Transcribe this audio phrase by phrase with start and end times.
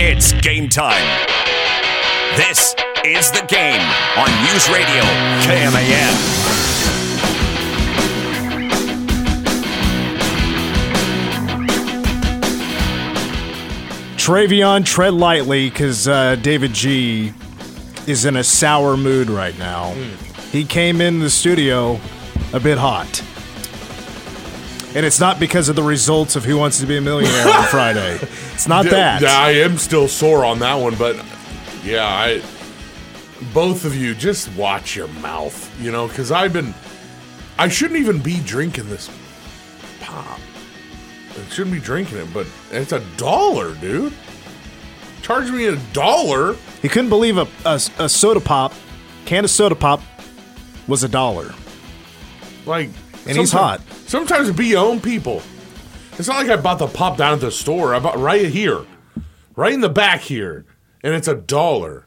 [0.00, 1.04] It's game time.
[2.36, 3.80] This is the game
[4.16, 5.02] on News Radio
[5.42, 7.18] KMAN.
[14.16, 17.32] Travion, tread lightly because uh, David G
[18.06, 19.92] is in a sour mood right now.
[20.52, 21.98] He came in the studio
[22.52, 23.22] a bit hot.
[24.94, 27.64] And it's not because of the results of Who Wants to Be a Millionaire on
[27.70, 28.18] Friday.
[28.58, 29.22] It's not that.
[29.22, 31.14] Yeah, I am still sore on that one, but
[31.84, 32.42] yeah, I.
[33.54, 36.74] Both of you, just watch your mouth, you know, because I've been.
[37.56, 39.08] I shouldn't even be drinking this
[40.00, 40.40] pop.
[41.30, 44.12] I shouldn't be drinking it, but it's a dollar, dude.
[45.22, 46.56] Charge me a dollar.
[46.82, 48.74] He couldn't believe a, a, a soda pop,
[49.24, 50.02] can of soda pop,
[50.88, 51.54] was a dollar.
[52.66, 52.90] Like,
[53.24, 53.82] And he's hot.
[54.06, 55.42] Sometimes be your own people.
[56.18, 57.94] It's not like I bought the pop down at the store.
[57.94, 58.84] I bought right here,
[59.56, 60.64] right in the back here,
[61.02, 62.06] and it's a dollar.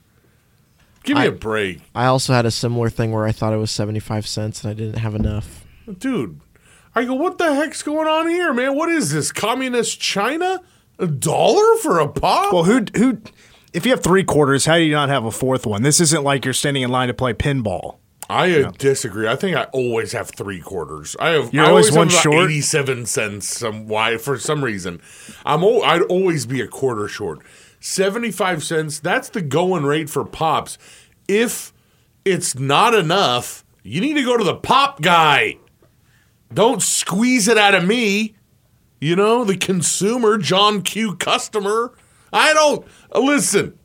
[1.03, 3.57] Give me I- a break, I also had a similar thing where I thought it
[3.57, 5.65] was 75 cents and I didn't have enough.
[5.97, 6.39] dude.
[6.93, 8.75] I go, what the heck's going on here, man?
[8.75, 9.31] What is this?
[9.31, 10.61] Communist China?
[10.99, 12.51] A dollar for a pop?
[12.53, 13.19] Well, who who?
[13.73, 15.83] If you have three quarters, how do you not have a fourth one?
[15.83, 17.99] This isn't like you're standing in line to play pinball.
[18.31, 19.27] I disagree.
[19.27, 21.15] I think I always have three quarters.
[21.19, 21.53] I have.
[21.53, 22.49] You're I always have one short?
[22.49, 23.47] Eighty-seven cents.
[23.57, 25.01] Some why for some reason,
[25.45, 25.63] I'm.
[25.63, 27.39] al- I'd always be a quarter short.
[27.79, 28.99] Seventy-five cents.
[28.99, 30.77] That's the going rate for pops.
[31.27, 31.73] If
[32.23, 35.57] it's not enough, you need to go to the pop guy.
[36.53, 38.35] Don't squeeze it out of me.
[38.99, 41.15] You know the consumer, John Q.
[41.15, 41.93] Customer.
[42.31, 42.85] I don't
[43.15, 43.77] listen.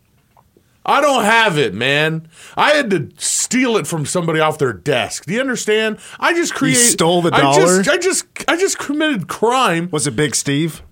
[0.88, 2.28] I don't have it, man.
[2.56, 5.26] I had to steal it from somebody off their desk.
[5.26, 5.98] Do you understand?
[6.20, 6.78] I just created.
[6.78, 7.82] stole the I dollar?
[7.82, 9.88] just, I just, I just committed crime.
[9.90, 10.82] Was it Big Steve?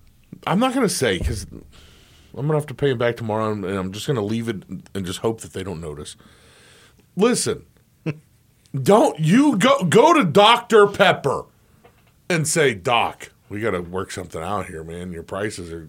[0.45, 1.63] I'm not gonna say because I'm
[2.33, 5.19] gonna have to pay him back tomorrow, and I'm just gonna leave it and just
[5.19, 6.17] hope that they don't notice.
[7.15, 7.65] Listen,
[8.75, 11.45] don't you go go to Doctor Pepper
[12.29, 15.11] and say, Doc, we got to work something out here, man.
[15.13, 15.87] Your prices are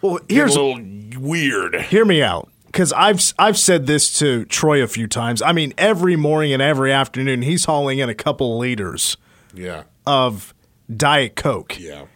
[0.00, 1.80] Well, here's a little weird.
[1.82, 5.42] hear me out because I've I've said this to Troy a few times.
[5.42, 9.16] I mean, every morning and every afternoon, he's hauling in a couple liters
[9.54, 10.54] Yeah, of
[10.94, 12.06] Diet Coke, yeah.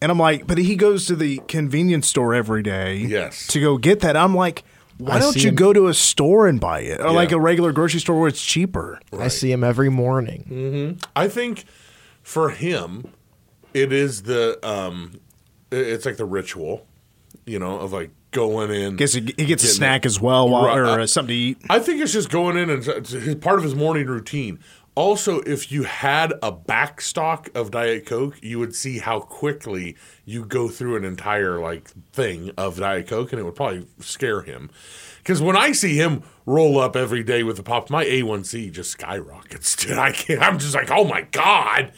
[0.00, 3.46] and I'm like, but he goes to the convenience store every day, Yes.
[3.48, 4.16] to go get that.
[4.16, 4.64] I'm like,
[4.98, 7.38] why I don't you him- go to a store and buy it, or like a
[7.38, 8.98] regular grocery store where it's cheaper?
[9.18, 10.98] I see him every morning.
[11.14, 11.64] I think
[12.22, 13.12] for him,
[13.74, 15.20] it is the um,
[15.70, 16.86] it's like the ritual,
[17.44, 18.94] you know, of like going in.
[18.96, 20.06] Guess he, he gets a snack it.
[20.06, 20.78] as well, while, Right.
[20.78, 21.58] or uh, something to eat.
[21.68, 24.60] I think it's just going in and it's his- part of his morning routine.
[24.94, 29.94] Also, if you had a back stock of Diet Coke, you would see how quickly
[30.24, 34.40] you go through an entire like thing of Diet Coke, and it would probably scare
[34.40, 34.70] him.
[35.18, 38.90] Because when I see him roll up every day with the pop, my A1C just
[38.92, 39.76] skyrockets.
[39.84, 40.40] Dude, I can't.
[40.40, 41.92] I'm just like, oh my god.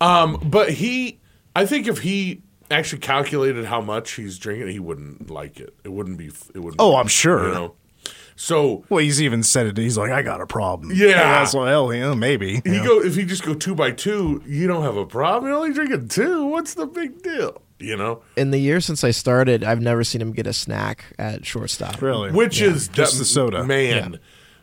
[0.00, 1.20] Um, but he,
[1.54, 2.42] I think if he
[2.72, 5.74] actually calculated how much he's drinking, he wouldn't like it.
[5.84, 6.26] It wouldn't be.
[6.54, 6.76] It wouldn't.
[6.80, 7.48] Oh, be- I'm sure.
[7.48, 7.74] You know.
[8.34, 9.76] So Well, he's even said it.
[9.76, 10.90] He's like, I got a problem.
[10.94, 11.12] Yeah.
[11.18, 12.62] that's well, hell, yeah, maybe.
[12.64, 12.84] You Yeah.
[12.84, 15.46] go if you just go two by two, you don't have a problem.
[15.50, 16.46] You're only drinking two.
[16.46, 17.60] What's the big deal?
[17.78, 21.04] You know, In the year since I started, I've never seen him get a snack
[21.18, 22.00] at shortstop.
[22.00, 22.30] Really?
[22.30, 23.64] which is just that- the soda.
[23.64, 24.18] Man,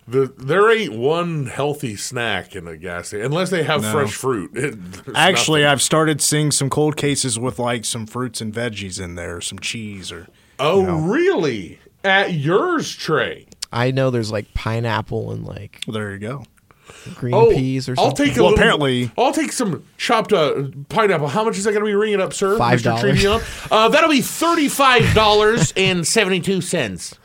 [0.09, 3.91] the there ain't one healthy snack in a gas station unless they have No.
[3.91, 4.51] fresh fruit.
[4.55, 4.75] It-
[5.15, 5.71] Actually, nothing.
[5.71, 9.59] I've started seeing some cold cases with like some fruits and veggies in there, some
[9.59, 10.27] cheese or.
[10.59, 10.97] oh you know.
[10.99, 13.47] really at yours Trey.
[13.71, 16.43] I know there's like pineapple and like Well, there you go.
[17.15, 18.25] green Oh, peas or I'll something.
[18.27, 21.27] take a Well, little, apparently- I'll take some chopped uh, pineapple.
[21.27, 22.57] How much is that going to be ringing up, sir?
[22.57, 23.23] Five dollars.
[23.71, 27.15] Uh, that'll be thirty five dollars and seventy two cents.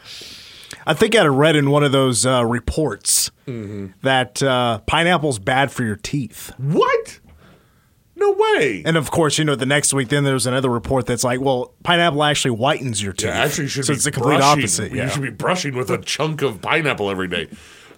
[0.86, 3.88] I think I read in one of those uh, reports Mm-hmm.
[4.00, 6.50] that uh, pineapple's bad for your teeth.
[6.56, 7.20] What?
[8.16, 8.82] No way.
[8.86, 11.74] And of course, you know, the next week, then there's another report that's like, well,
[11.82, 13.28] pineapple actually whitens your teeth.
[13.28, 14.60] Yeah, actually, should so be it's the complete brushing.
[14.60, 14.92] opposite.
[14.92, 17.48] You should be brushing with a chunk of pineapple every day,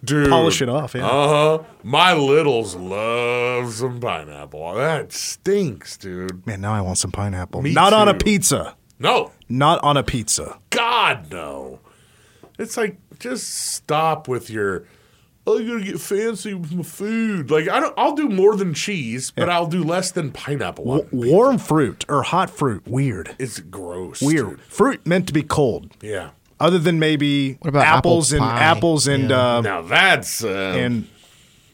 [0.02, 0.28] dude.
[0.30, 1.06] Polish it off, yeah.
[1.06, 1.64] Uh huh.
[1.84, 4.74] My littles love some pineapple.
[4.74, 6.44] That stinks, dude.
[6.44, 7.62] Man, now I want some pineapple.
[7.62, 8.74] Me Not on a pizza.
[8.98, 10.58] No, Not on a pizza.
[10.70, 11.78] God, no.
[12.58, 14.84] It's like just stop with your.
[15.48, 17.50] Oh, you gotta get fancy with my food.
[17.50, 17.94] Like I don't.
[17.96, 20.90] I'll do more than cheese, but I'll do less than pineapple.
[20.90, 21.34] on W- pizza.
[21.36, 23.36] warm fruit or hot fruit, weird.
[23.38, 24.20] It's gross.
[24.20, 24.50] Weird.
[24.56, 24.60] dude.
[24.62, 25.92] Fruit meant to be cold.
[26.00, 26.30] Yeah.
[26.58, 28.60] Other than maybe What about apples apple and pie?
[28.64, 29.56] apples and Yeah.
[29.56, 31.06] uh, Now that's uh, and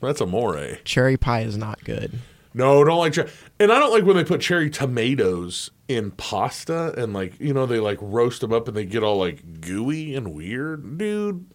[0.03, 0.79] that's amore.
[0.85, 2.19] Cherry pie is not good.
[2.55, 3.31] No, don't like cherry.
[3.59, 7.67] And I don't like when they put cherry tomatoes in pasta and like you know
[7.67, 11.47] they like roast them up and they get all like gooey and weird, dude.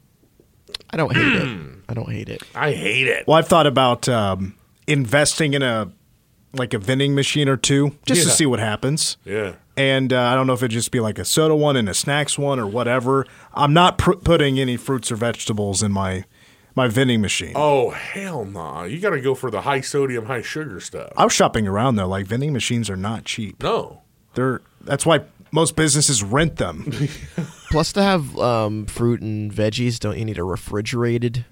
[0.89, 1.69] I don't hate it.
[1.89, 2.41] I don't hate it.
[2.55, 3.25] I hate it.
[3.27, 4.55] Well, I've thought about um,
[4.85, 5.91] investing in a
[6.53, 8.33] like a vending machine or two just to Yeah.
[8.33, 9.17] see what happens.
[9.25, 9.53] Yeah.
[9.75, 11.93] And uh, I don't know if it'd just be like a soda one and a
[11.93, 13.25] snacks one or whatever.
[13.53, 16.23] I'm not pr- putting any fruits or vegetables in my
[16.77, 17.53] my vending machine.
[17.55, 18.83] Oh hell nah!
[18.83, 21.11] You got to go for the high sodium, high sugar stuff.
[21.17, 22.07] I was shopping around though.
[22.07, 23.61] Like vending machines are not cheap.
[23.61, 24.03] No.
[24.35, 25.21] They're that's why
[25.51, 26.89] most businesses rent them.
[27.71, 31.45] Plus, to have um, fruit and veggies, don't you need a refrigerated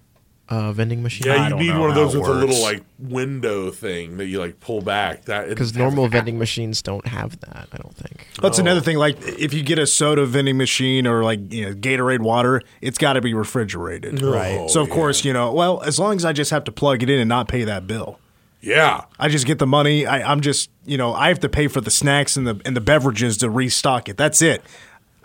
[0.50, 1.27] uh, vending machine?
[1.27, 3.71] Yeah, I you don't need know one of those it with a little like window
[3.71, 5.25] thing that you like pull back.
[5.25, 7.68] That Because normal vending machines don't have that.
[7.71, 8.27] I don't think.
[8.42, 8.97] That's another thing.
[8.97, 12.97] Like if you get a soda vending machine or like you know Gatorade water, it's
[12.97, 14.21] got to be refrigerated.
[14.21, 14.69] Right.
[14.69, 15.51] So of course you know.
[15.53, 17.88] Well, as long as I just have to plug it in and not pay that
[17.88, 18.19] bill.
[18.62, 19.01] Yeah.
[19.19, 20.07] I just get the money.
[20.07, 22.75] I, I'm just, you know, I have to pay for the snacks and the and
[22.75, 24.18] the beverages to restock it.
[24.18, 24.63] That's it.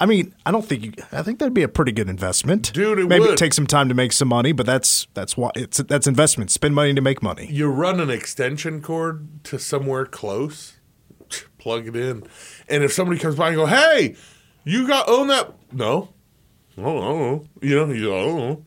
[0.00, 2.98] I mean, I don't think you, I think that'd be a pretty good investment, Dude,
[3.00, 3.36] it Maybe would.
[3.36, 6.50] take some time to make some money, but that's that's why it's that's investment.
[6.50, 7.46] Spend money to make money.
[7.52, 10.78] You run an extension cord to somewhere close,
[11.58, 12.24] plug it in,
[12.68, 14.16] and if somebody comes by and go, "Hey,
[14.64, 16.08] you got own that?" No,
[16.78, 17.44] oh, I don't know.
[17.60, 18.64] You know, you go, I don't know.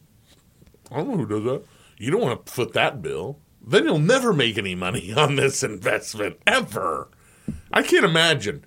[0.92, 1.64] I don't know who does that.
[1.98, 3.40] You don't want to foot that bill.
[3.66, 7.10] Then you'll never make any money on this investment ever.
[7.72, 8.66] I can't imagine.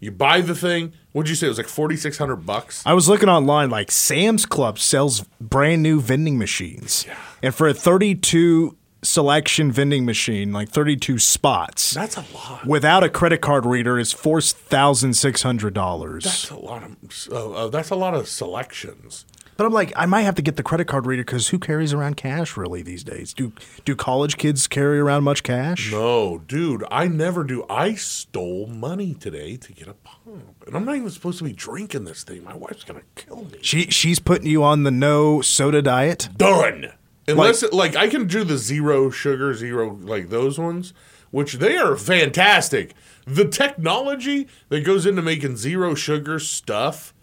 [0.00, 0.92] You buy the thing.
[1.14, 1.46] What'd you say?
[1.46, 2.82] It was like forty six hundred bucks.
[2.84, 7.06] I was looking online, like Sam's Club sells brand new vending machines,
[7.40, 12.66] and for a 32 selection vending machine, like 32 spots, That's a lot.
[12.66, 16.24] without a credit card reader, is four thousand six hundred dollars.
[16.24, 16.96] That's a lot of.
[17.30, 19.24] Uh, uh, that's a lot of selections.
[19.56, 21.92] But I'm like, I might have to get the credit card reader because who carries
[21.92, 23.32] around cash really these days?
[23.32, 23.52] Do
[23.84, 25.92] do college kids carry around much cash?
[25.92, 27.64] No, dude, I never do.
[27.70, 31.52] I stole money today to get a pump, and I'm not even supposed to be
[31.52, 32.42] drinking this thing.
[32.42, 33.58] My wife's gonna kill me.
[33.62, 36.28] She she's putting you on the no soda diet.
[36.36, 36.92] Done.
[37.26, 40.92] Unless like, like I can do the zero sugar, zero like those ones,
[41.30, 42.92] which they are fantastic.
[43.26, 47.13] The technology that goes into making zero sugar stuff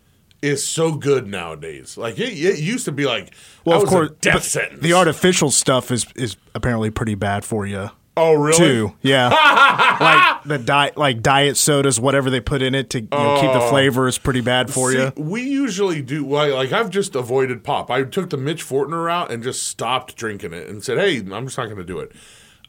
[0.42, 1.98] is so good nowadays.
[1.98, 3.34] Like it, it used to be like,
[3.66, 4.82] Well, of course, death sentence.
[4.82, 8.58] the artificial stuff is is apparently pretty bad for you oh really?
[8.58, 8.94] too.
[9.02, 9.30] Yeah,
[10.00, 13.52] like the diet, like diet sodas, whatever they put in it to you know, keep
[13.54, 15.12] the flavor is pretty bad for See, you.
[15.18, 17.90] We usually do like, like I've just avoided pop.
[17.90, 21.46] I took the Mitch Fortner route and just stopped drinking it and said, "Hey, I'm
[21.46, 22.12] just not going to do it."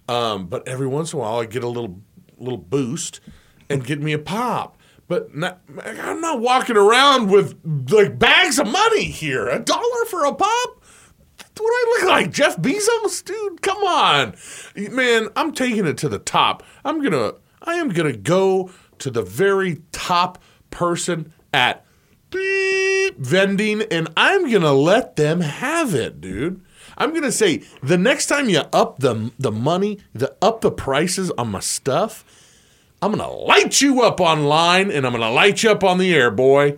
[0.09, 2.01] Um, but every once in a while, I get a little
[2.39, 3.21] little boost
[3.69, 4.77] and get me a pop.
[5.13, 7.55] But not, I'm not walking around with
[7.91, 9.47] like bags of money here.
[9.47, 10.83] A dollar for a pop?
[11.37, 13.61] What do I look like, Jeff Bezos, dude?
[13.61, 14.35] Come on,
[14.75, 15.29] man!
[15.37, 16.63] I'm taking it to the top.
[16.83, 18.71] I'm gonna, I am gonna go
[19.01, 20.39] to the very top
[20.71, 21.85] person at
[22.31, 26.65] beep vending, and I'm gonna let them have it, dude.
[26.97, 31.31] I'm gonna say the next time you up the the money, the up the prices
[31.33, 32.25] on my stuff,
[33.03, 36.31] I'm gonna light you up online, and I'm gonna light you up on the air,
[36.31, 36.77] boy.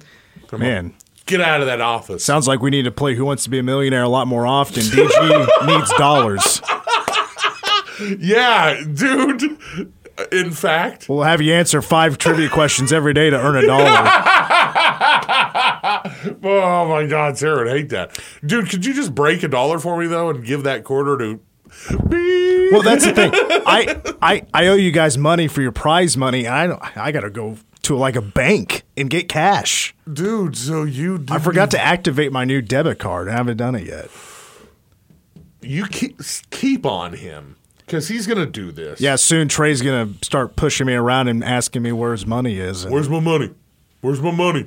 [0.48, 0.66] Come on.
[0.68, 0.94] Man,
[1.26, 2.24] Get out of that office.
[2.24, 4.46] sounds like we need to play Who Wants to Be a Millionaire a lot more
[4.46, 4.82] often.
[4.82, 6.60] DG needs dollars.
[8.18, 9.58] Yeah, dude.
[10.30, 13.84] In fact, We'll have you answer five trivia questions every day to earn a dollar.
[16.44, 18.18] oh my God, Sarah would hate that.
[18.44, 21.40] Dude, could you just break a dollar for me though and give that quarter to
[22.08, 22.53] beep?
[22.74, 23.30] Well, that's the thing.
[23.66, 26.46] I, I I owe you guys money for your prize money.
[26.46, 29.94] I don't, I got to go to like a bank and get cash.
[30.12, 33.28] Dude, so you I forgot to activate my new debit card.
[33.28, 34.10] I haven't done it yet.
[35.62, 39.00] you keep keep on him because he's gonna do this.
[39.00, 42.84] Yeah, soon Trey's gonna start pushing me around and asking me where his money is.
[42.84, 43.50] And Where's my money?
[44.00, 44.66] Where's my money?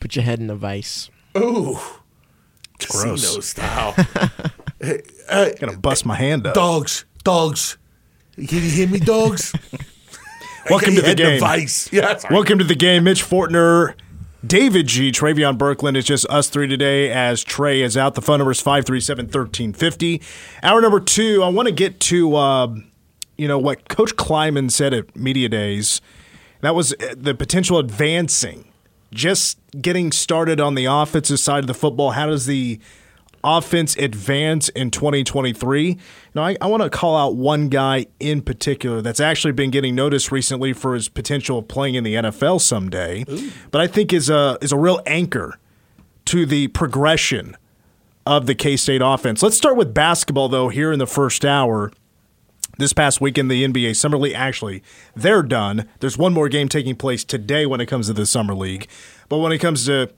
[0.00, 1.10] Put your head in a vice.
[1.34, 2.00] Oh,
[2.78, 3.22] gross.
[3.22, 3.92] casino style.
[4.80, 6.54] hey, hey, gonna bust my hand up.
[6.54, 7.76] dogs, dogs.
[8.34, 9.52] Can you hear me, dogs?
[10.70, 11.34] Welcome to the game.
[11.34, 11.90] Device.
[11.92, 12.34] Yeah, sorry.
[12.34, 13.04] Welcome to the game.
[13.04, 13.94] Mitch Fortner,
[14.46, 15.96] David G, Travion Berkland.
[15.96, 18.14] It's just us three today as Trey is out.
[18.14, 20.22] The phone number is 537 1350.
[20.62, 22.74] Hour number two, I want to get to, uh,
[23.36, 26.00] you know, what Coach Klieman said at Media Days.
[26.60, 28.70] That was uh, the potential advancing,
[29.12, 32.12] just getting started on the offensive side of the football.
[32.12, 32.78] How does the
[33.42, 35.98] offense advance in 2023.
[36.34, 39.94] Now, I, I want to call out one guy in particular that's actually been getting
[39.94, 43.24] noticed recently for his potential of playing in the NFL someday,
[43.70, 45.58] but I think is a is a real anchor
[46.26, 47.56] to the progression
[48.26, 49.42] of the K State offense.
[49.42, 50.68] Let's start with basketball though.
[50.68, 51.90] Here in the first hour,
[52.78, 54.34] this past weekend, the NBA Summer League.
[54.34, 54.82] Actually,
[55.14, 55.88] they're done.
[56.00, 58.88] There's one more game taking place today when it comes to the Summer League.
[59.28, 60.10] But when it comes to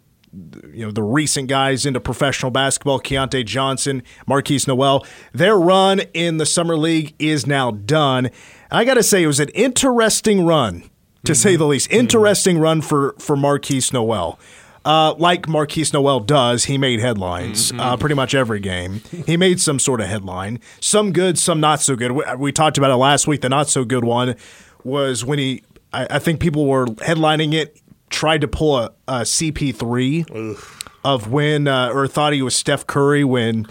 [0.72, 6.38] you know the recent guys into professional basketball, Keyontae Johnson, Markquis Nowell, their run in
[6.38, 8.30] the Summer League is now done.
[8.70, 10.84] I got to say, it was an interesting run,
[11.24, 11.90] to say the least.
[11.92, 14.38] Interesting run for for Markquis Nowell.
[14.84, 19.00] Uh, like Markquis Nowell does, he made headlines uh, pretty much every game.
[19.26, 22.10] He made some sort of headline, some good, some not so good.
[22.10, 23.42] We, we talked about it last week.
[23.42, 24.34] The not so good one
[24.82, 25.62] was when he,
[25.92, 27.80] I, I think people were headlining it,
[28.12, 30.56] tried to pull a, a CP3
[31.04, 33.66] of when, uh, or thought he was Steph Curry when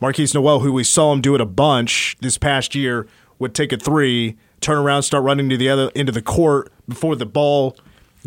[0.00, 3.06] Markquis Nowell, who we saw him do it a bunch this past year,
[3.38, 6.72] would take a three, turn around, start running to the other end of the court
[6.88, 7.76] before the ball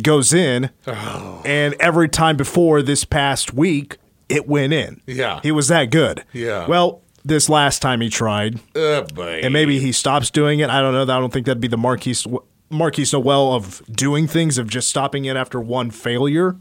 [0.01, 0.69] goes in.
[0.85, 3.97] And every time before this past week,
[4.29, 5.01] it went in.
[5.05, 5.39] Yeah.
[5.43, 6.23] He was that good.
[6.33, 6.67] Yeah.
[6.67, 10.69] Well, this last time he tried, Uh, and maybe he stops doing it.
[10.69, 11.01] I don't know.
[11.03, 12.25] I don't think that'd be the Markquis
[12.71, 16.55] Markquis Nowell of doing things of just stopping it after one failure.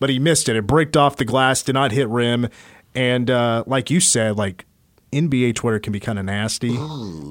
[0.00, 0.56] But he missed it.
[0.56, 2.48] It bricked off the glass, did not hit rim,
[2.94, 4.66] and uh, like you said, like
[5.12, 6.76] NBA Twitter can be kind of nasty.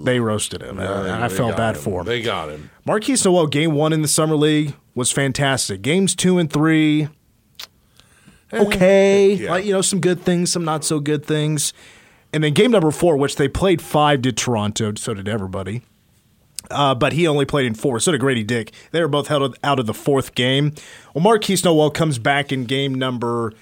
[0.03, 0.79] they roasted him.
[0.79, 1.81] and I felt bad him.
[1.81, 2.05] for him.
[2.07, 2.69] They got him.
[2.87, 5.81] Markquis Nowell, game one in the summer league was fantastic.
[5.81, 7.09] Games two and three,
[8.53, 9.51] okay, Yeah.
[9.51, 11.73] like you know, some good things, some not so good things,
[12.31, 15.81] and then game number four, which they played five, did Toronto, so did everybody.
[16.71, 17.99] Uh, but he only played in four.
[17.99, 18.71] So did Grady Dick.
[18.91, 20.73] They were both held out of the fourth game.
[21.13, 23.53] Well, Markquis Nowell comes back in game number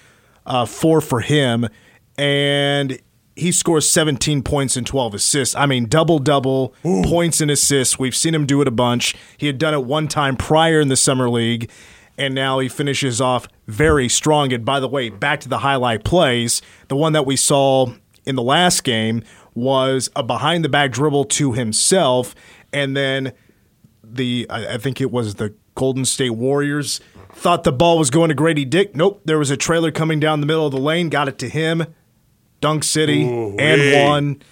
[0.46, 1.68] uh, four for him,
[2.16, 2.98] and
[3.34, 5.54] he scores 17 points and 12 assists.
[5.54, 7.98] I mean, double double points and assists.
[7.98, 9.14] We've seen him do it a bunch.
[9.36, 11.70] He had done it one time prior in the summer league,
[12.18, 14.52] and now he finishes off very strong.
[14.52, 16.60] And by the way, back to the highlight plays.
[16.88, 17.92] The one that we saw
[18.26, 19.22] in the last game
[19.54, 22.34] was a behind the back dribble to himself,
[22.72, 23.32] and then
[24.04, 27.00] the I, I think it was the Golden State Warriors
[27.34, 28.94] thought the ball was going to Grady Dick.
[28.94, 31.48] Nope, there was a trailer coming down the middle of the lane, got it to
[31.48, 31.86] him,
[32.60, 33.58] Dunk City, Ooh-wee.
[33.58, 34.42] and one.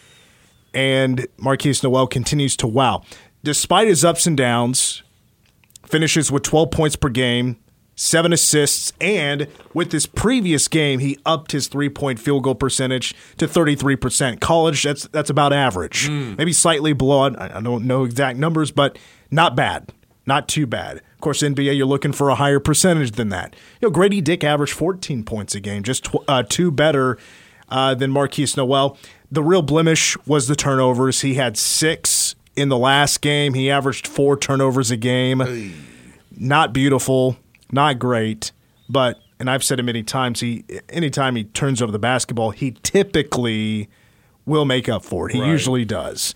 [0.72, 3.02] And Markquis Nowell continues to wow.
[3.42, 5.02] Despite his ups and downs,
[5.84, 7.56] finishes with 12 points per game,
[8.00, 13.14] seven assists, and with this previous game, he upped his three point field goal percentage
[13.36, 14.40] to 33%.
[14.40, 16.08] College, that's that's about average.
[16.08, 17.24] Maybe slightly below.
[17.34, 18.98] I I don't know exact numbers, but
[19.30, 19.92] not bad.
[20.26, 20.98] Not too bad.
[20.98, 23.54] Of course, NBA, you're looking for a higher percentage than that.
[23.80, 27.18] You know, Grady Dick averaged 14 points a game, just tw- uh, two better
[27.68, 28.96] uh, than Markquis Nowell.
[29.30, 31.20] The real blemish was the turnovers.
[31.20, 33.54] He had six in the last game.
[33.54, 35.42] He averaged four turnovers a game
[36.40, 37.36] not beautiful,
[37.72, 38.52] not great,
[38.88, 40.40] but and I've said it many times.
[40.40, 43.88] He anytime he turns over the basketball, he typically
[44.46, 45.34] will make up for it.
[45.34, 45.48] He Right.
[45.50, 46.34] usually does.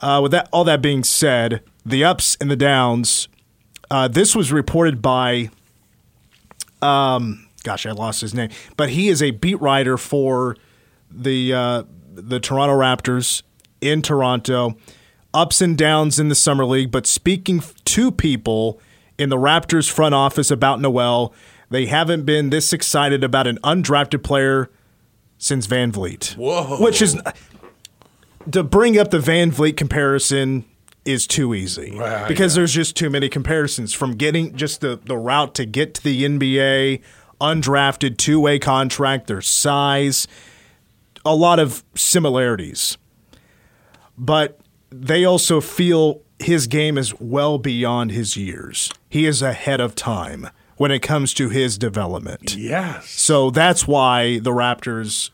[0.00, 3.28] Uh, with that, all that being said, the ups and the downs.
[3.90, 5.50] Uh, this was reported by,
[6.80, 10.56] um, gosh, I lost his name, but he is a beat writer for
[11.10, 11.82] the uh,
[12.14, 13.42] the Toronto Raptors
[13.80, 14.76] in Toronto.
[15.34, 18.78] Ups and downs in the summer league, but speaking to people
[19.22, 21.32] in the Raptors front office about Nowell,
[21.70, 24.70] they haven't been this excited about an undrafted player
[25.38, 26.36] since VanVleet.
[26.36, 26.76] Whoa.
[26.82, 27.18] Which is
[28.50, 30.64] to bring up the VanVleet comparison
[31.04, 32.60] is too easy Right, because yeah.
[32.60, 36.22] there's just too many comparisons from getting just the, the route to get to the
[36.24, 37.00] NBA,
[37.40, 40.28] undrafted two way contract, their size,
[41.24, 42.98] a lot of similarities.
[44.16, 44.60] But
[44.90, 48.90] they also feel his game is well beyond his years.
[49.08, 52.56] He is ahead of time when it comes to his development.
[52.56, 53.08] Yes.
[53.10, 55.30] So that's why the Raptors,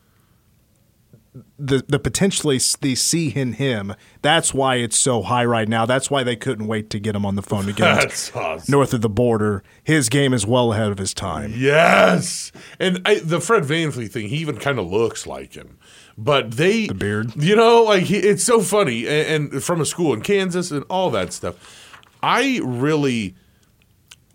[1.57, 3.93] the the potentially they see in him.
[4.21, 5.85] That's why it's so high right now.
[5.85, 8.71] That's why they couldn't wait to get him on the phone to get That's awesome.
[8.71, 9.63] north of the border.
[9.83, 11.53] His game is well ahead of his time.
[11.55, 15.77] Yes, and I, the Fred VanVleet thing, he even kind of looks like him.
[16.21, 17.31] But they the beard?
[17.37, 21.09] you know, like it's so funny, and, and from a school in Kansas and all
[21.11, 21.85] that stuff.
[22.21, 23.35] I really,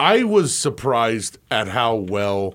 [0.01, 2.55] I was surprised at how well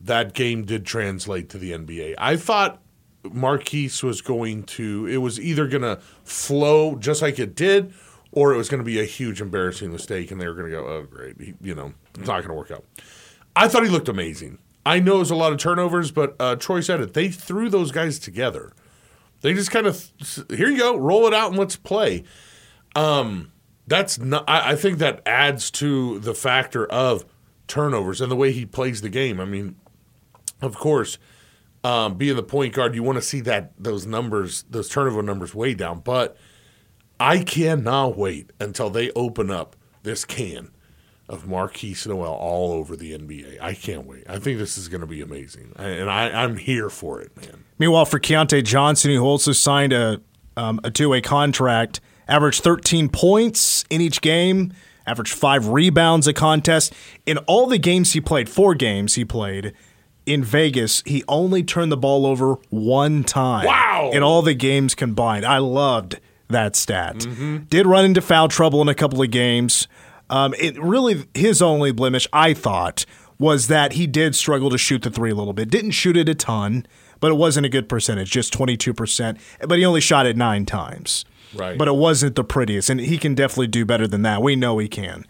[0.00, 2.16] that game did translate to the NBA.
[2.18, 2.82] I thought
[3.22, 7.94] Markquis was going to, it was either going to flow just like it did,
[8.32, 10.76] or it was going to be a huge embarrassing mistake, and they were going to
[10.76, 12.84] go, oh, great, he, you know, it's not going to work out.
[13.54, 14.58] I thought he looked amazing.
[14.86, 17.12] I know it was a lot of turnovers, but uh, Troy said it.
[17.12, 18.72] They threw those guys together.
[19.40, 20.12] They just kind of,
[20.48, 22.22] here you go, roll it out and let's play.
[22.94, 23.50] Um,
[23.88, 24.44] that's not.
[24.48, 27.24] I, I think that adds to the factor of
[27.66, 29.40] turnovers and the way he plays the game.
[29.40, 29.74] I mean,
[30.62, 31.18] of course,
[31.82, 35.52] um, being the point guard, you want to see that those numbers, those turnover numbers,
[35.52, 35.98] way down.
[35.98, 36.36] But
[37.18, 39.74] I cannot wait until they open up
[40.04, 40.70] this can
[41.28, 43.60] of Markquis Nowell all over the NBA.
[43.60, 44.24] I can't wait.
[44.28, 47.64] I think this is going to be amazing, and I, I'm here for it, man.
[47.78, 50.20] Meanwhile, for Keyontae Johnson, who also signed a
[50.56, 54.72] um, a two way contract, averaged 13 points in each game,
[55.06, 56.92] averaged five rebounds a contest.
[57.26, 59.72] In all the games he played, four games he played
[60.24, 63.66] in Vegas, he only turned the ball over one time.
[63.66, 64.10] Wow.
[64.12, 66.18] In all the games combined, I loved
[66.48, 67.26] that stat.
[67.68, 69.88] Did run into foul trouble in a couple of games.
[70.28, 73.04] Um, it really his only blemish, I thought,
[73.38, 75.70] was that he did struggle to shoot the three a little bit.
[75.70, 76.86] Didn't shoot it a ton,
[77.20, 79.38] but it wasn't a good percentage, just twenty two percent.
[79.66, 81.24] But he only shot it nine times.
[81.54, 81.78] Right.
[81.78, 84.42] But it wasn't the prettiest, and he can definitely do better than that.
[84.42, 85.24] We know he can.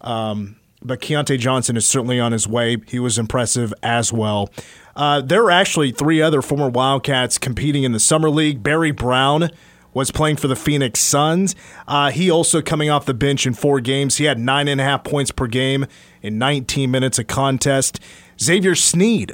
[0.00, 2.78] Um, but Keyontae Johnson is certainly on his way.
[2.88, 4.50] He was impressive as well.
[4.96, 8.62] Uh, there are actually three other former Wildcats competing in the Summer League.
[8.62, 9.50] Barry Brown
[9.92, 11.54] was playing for the Phoenix Suns.
[11.86, 14.16] Uh, he also coming off the bench in four games.
[14.16, 15.86] He had nine and a half points per game
[16.22, 18.00] in 19 minutes of contest.
[18.40, 19.32] Xavier Sneed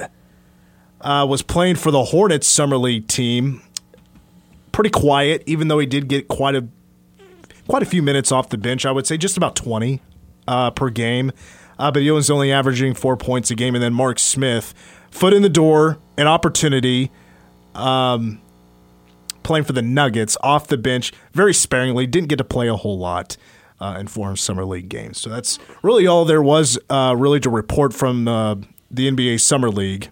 [1.01, 3.61] uh, was playing for the Hornets Summer League team.
[4.71, 6.67] Pretty quiet, even though he did get quite a
[7.67, 8.85] quite a few minutes off the bench.
[8.85, 10.01] I would say just about 20
[10.47, 11.31] uh, per game.
[11.79, 13.75] Uh, but he was only averaging four points a game.
[13.75, 14.73] And then Mark Smith,
[15.11, 17.11] foot in the door, an opportunity,
[17.75, 18.41] um,
[19.47, 22.05] playing for the Nuggets off the bench very sparingly.
[22.05, 23.37] Didn't get to play a whole lot
[23.79, 25.19] uh, in four summer league games.
[25.19, 28.55] So that's really all there was uh, really to report from uh,
[28.91, 30.09] the NBA Summer League.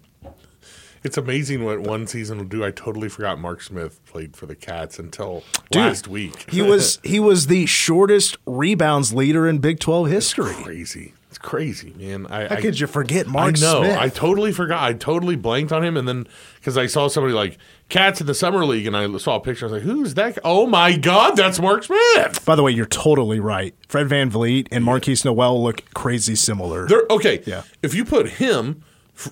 [1.03, 2.65] It's amazing what one season will do.
[2.65, 6.49] I totally forgot Mark Smith played for the Cats until Dude, last week.
[6.49, 10.55] He was he was the shortest rebounds leader in Big 12 history.
[10.55, 11.13] crazy.
[11.35, 12.27] It's crazy, man.
[12.27, 13.81] I, How I- could you forget Mark I know.
[13.83, 13.97] Smith?
[13.97, 14.81] I totally forgot.
[14.81, 17.57] I totally blanked on him, and then because I saw somebody like
[17.89, 19.65] Cats in the summer league, and I saw a picture.
[19.65, 20.39] I was like, "Who's that?
[20.45, 23.75] Oh my god, that's Mark Smith." By the way, you're totally right.
[23.89, 26.87] Fred VanVleet and Markquis Nowell look crazy similar.
[26.87, 27.43] They're okay.
[27.45, 27.63] Yeah.
[27.83, 28.81] If you put him,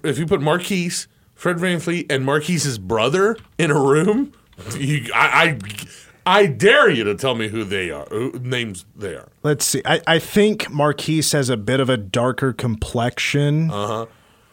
[0.04, 4.34] if you put Markquis, Fred VanVleet, and Markquis's brother in a room,
[4.78, 5.60] you, I, I,
[6.26, 9.28] I dare you to tell me who they are, who names they are.
[9.44, 9.82] Let's see.
[9.86, 13.70] I, I think Markquis has a bit of a darker complexion.
[13.70, 14.06] Uh-huh.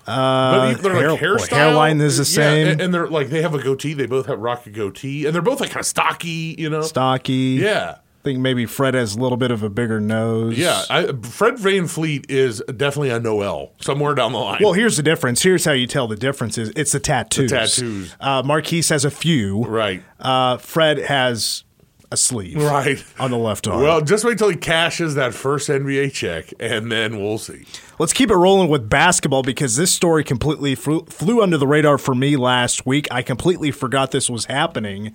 [0.07, 2.69] but they're hair- like hairstyle, hairline is the Yeah, same.
[2.69, 3.93] and, and they're like they have a goatee.
[3.95, 6.57] They both have rock a goatee, and they're both like kind of stocky.
[6.59, 7.59] You know, Stocky.
[7.61, 7.99] yeah.
[8.21, 10.59] I think maybe Fred has a little bit of a bigger nose.
[10.59, 14.61] Yeah, I, Fred Van Fleet is definitely a Nowell somewhere down the line.
[14.63, 15.43] Well, here's the difference.
[15.43, 17.51] Here's how you tell the difference is it's the tattoos.
[17.51, 18.15] tattoos.
[18.21, 19.65] Uh, Markquis has a few.
[19.65, 21.65] right, Uh, Fred has
[22.13, 22.57] a sleeve.
[22.63, 23.03] right.
[23.19, 23.83] On the left arm.
[23.83, 27.65] Well, just wait till he cashes that first NBA check, and then we'll see.
[27.99, 31.97] Let's keep it rolling with basketball because this story completely flew, flew under the radar
[31.97, 33.09] for me last week.
[33.11, 35.15] I completely forgot this was happening.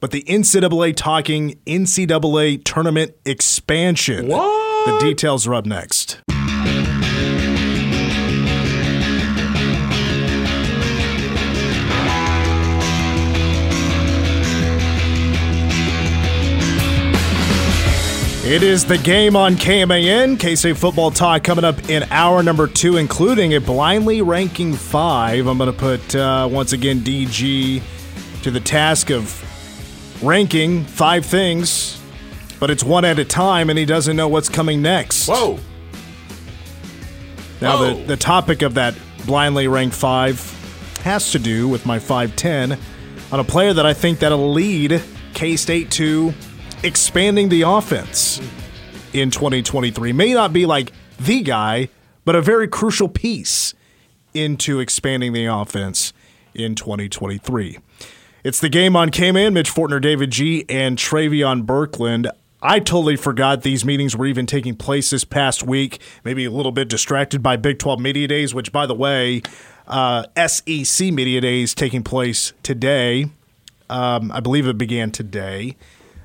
[0.00, 4.28] But the NCAA talking NCAA tournament expansion.
[4.28, 4.86] What?
[4.86, 6.22] The details are up next.
[18.42, 20.40] It is the game on KMAN.
[20.40, 25.46] K-State football talk coming up in hour number two, including a blindly ranking five.
[25.46, 27.82] I'm going to put, uh, once again, DG
[28.42, 29.28] to the task of
[30.22, 32.00] ranking five things,
[32.58, 35.28] but it's one at a time, and he doesn't know what's coming next.
[35.28, 35.58] Whoa,
[37.60, 38.94] Now, the, the topic of that
[39.26, 40.40] blindly ranked five
[41.02, 42.78] has to do with my 5'10
[43.32, 45.02] on a player that I think that'll lead
[45.34, 46.34] K State to
[46.82, 48.40] expanding the offense
[49.12, 50.12] in 2023.
[50.12, 51.88] May not be like the guy,
[52.24, 53.74] but a very crucial piece
[54.34, 56.12] into expanding the offense
[56.54, 57.78] in 2023.
[58.42, 62.26] It's the game on KMAN, Mitch Fortner, David G, and Travion Berkland.
[62.62, 66.00] I totally forgot these meetings were even taking place this past week.
[66.24, 69.42] Maybe a little bit distracted by Big 12 Media Days, which, by the way,
[69.86, 73.26] uh, SEC Media Days taking place today.
[73.90, 75.76] Um, I believe it began today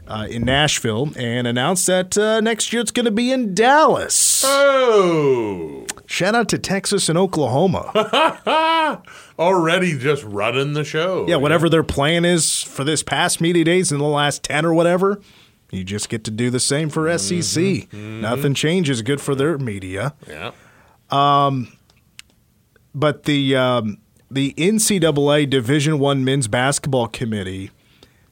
[0.07, 4.43] uh, in Nashville and announced that uh, next year it's going to be in Dallas.
[4.45, 9.01] oh, Shout out to Texas and Oklahoma.
[9.39, 11.25] already just running the show.
[11.27, 14.73] Yeah, whatever their plan is for this past media days in the last 10 or
[14.73, 15.19] whatever,
[15.71, 17.91] you just get to do the same for SEC.
[17.91, 19.01] Nothing changes.
[19.01, 20.13] Good for their media.
[20.27, 20.51] Yeah.
[21.09, 21.75] Um,
[22.93, 23.97] But the um,
[24.31, 27.71] the NCAA Division One Men's Basketball Committee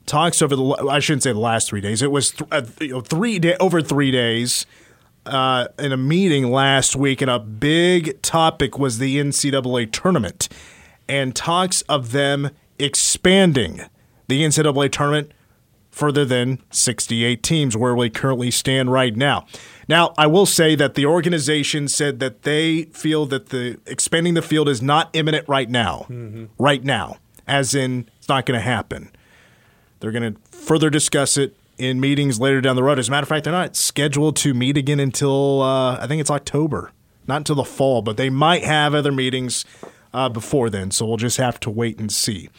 [0.06, 2.02] talks over the I shouldn't say the last three days.
[2.02, 4.66] It was th- uh, you know, three day, over three days
[5.26, 10.50] uh, in a meeting last week, and a big topic was the NCAA tournament
[11.08, 13.82] and talks of them expanding
[14.28, 15.32] the NCAA tournament
[15.92, 19.46] further than 68 teams where we currently stand right now.
[19.88, 24.42] Now, I will say that the organization said that they feel that the expanding the
[24.42, 26.08] field is not imminent right now.
[26.58, 29.12] Right now, as in it's not going to happen.
[30.04, 33.00] They're going to further discuss it in meetings later down the road.
[33.00, 36.20] As a matter of fact, they're not scheduled to meet again until uh, I think
[36.20, 36.92] it's October,
[37.26, 39.64] not until the fall, but they might have other meetings
[40.14, 40.92] uh, before then.
[40.92, 42.50] So we'll just have to wait and see.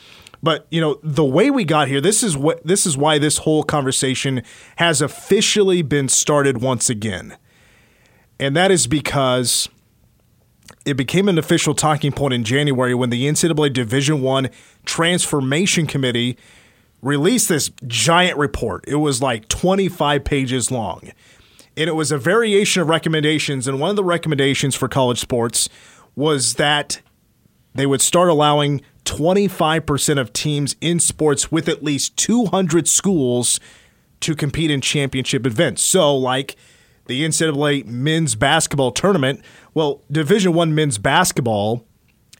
[0.42, 2.00] But you know the way we got here.
[2.00, 4.42] This is what this is why this whole conversation
[4.76, 7.36] has officially been started once again,
[8.40, 9.68] and that is because
[10.86, 14.48] it became an official talking point in January when the NCAA Division One
[14.86, 16.38] Transformation Committee
[17.04, 18.84] released this giant report.
[18.88, 21.12] It was like 25 pages long.
[21.76, 23.66] And it was a variation of recommendations.
[23.68, 25.68] And one of the recommendations for college sports
[26.16, 27.00] was that
[27.74, 33.60] they would start allowing 25% of teams in sports with at least 200 schools
[34.20, 35.82] to compete in championship events.
[35.82, 36.56] So, like
[37.06, 39.42] the NCAA men's basketball tournament,
[39.74, 41.84] well, Division One men's basketball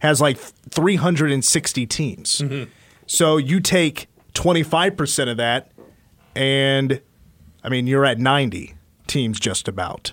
[0.01, 2.39] has like 360 teams.
[2.39, 2.71] Mm-hmm.
[3.07, 5.73] So you take 25% of that,
[6.37, 7.01] and
[7.63, 8.75] I mean, you're at 90
[9.07, 10.13] teams just about.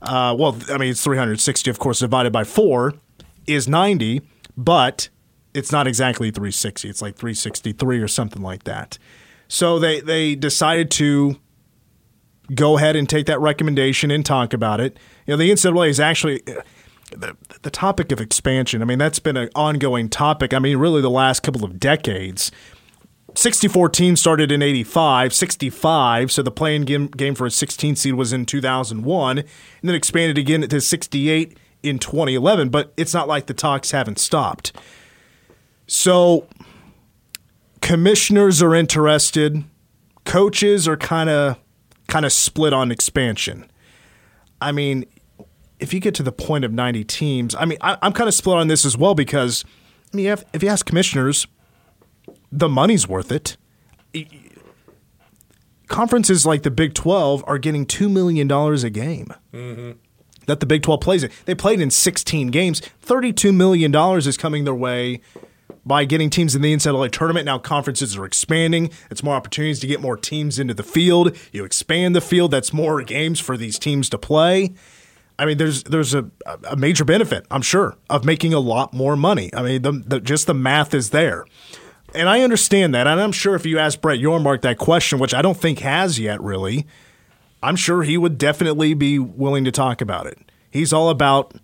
[0.00, 2.94] Uh, well, I mean, it's 360, of course, divided by four
[3.46, 4.22] is 90,
[4.56, 5.08] but
[5.54, 6.88] it's not exactly 360.
[6.88, 8.98] It's like 363 or something like that.
[9.48, 11.36] So they, they decided to
[12.54, 14.96] go ahead and take that recommendation and talk about it.
[15.26, 16.42] You know, the NCAA is actually
[17.10, 18.82] the, the topic of expansion.
[18.82, 20.52] I mean, that's been an ongoing topic.
[20.52, 22.50] I mean, really the last couple of decades.
[23.34, 28.14] 64 teams started in 85, 65, so the playing game, game for a 16 seed
[28.14, 29.46] was in 2001, and
[29.82, 34.72] then expanded again to 68 in 2011, but it's not like the talks haven't stopped.
[35.86, 36.48] So
[37.80, 39.62] commissioners are interested,
[40.24, 41.58] coaches are kind of
[42.08, 43.70] kind of split on expansion.
[44.60, 45.04] I mean,
[45.80, 48.34] if you get to the point of 90 teams, I mean, I, am kind of
[48.34, 49.64] split on this as well because,
[50.12, 51.46] I mean, if, if you ask commissioners,
[52.50, 53.56] the money's worth it.
[55.88, 59.92] Conferences like the Big 12 are getting $2 million a game mm-hmm.
[60.46, 61.30] that the Big 12 plays in.
[61.46, 62.82] They played in 16 games.
[63.04, 65.20] $32 million is coming their way
[65.86, 67.46] by getting teams in the NCAA tournament.
[67.46, 68.90] Now conferences are expanding.
[69.10, 71.36] It's more opportunities to get more teams into the field.
[71.52, 72.50] You expand the field.
[72.50, 74.74] That's more games for these teams to play.
[75.38, 76.30] I mean, there's there's a,
[76.68, 79.50] a major benefit, I'm sure, of making a lot more money.
[79.54, 81.44] I mean, the, the, just the math is there.
[82.14, 83.06] And I understand that.
[83.06, 86.18] And I'm sure if you ask Brett Yormark that question, which I don't think has
[86.18, 86.86] yet really,
[87.62, 90.38] I'm sure he would definitely be willing to talk about it.
[90.70, 91.54] He's all about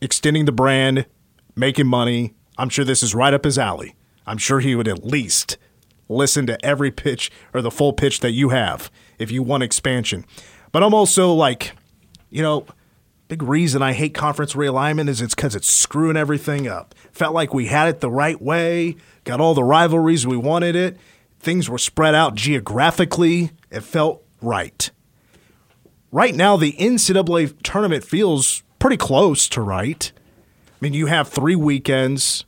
[0.00, 1.06] extending the brand,
[1.54, 2.34] making money.
[2.56, 3.94] I'm sure this is right up his alley.
[4.26, 5.58] I'm sure he would at least
[6.08, 10.24] listen to every pitch or the full pitch that you have if you want expansion.
[10.70, 11.72] But I'm also like,
[12.30, 12.66] you know,
[13.28, 16.94] big reason I hate conference realignment is it's because it's screwing everything up.
[17.12, 20.96] Felt like we had it the right way, got all the rivalries we wanted it.
[21.40, 23.50] Things were spread out geographically.
[23.70, 24.90] It felt right.
[26.12, 30.12] Right now, the NCAA tournament feels pretty close to right.
[30.16, 32.44] I mean, you have three weekends,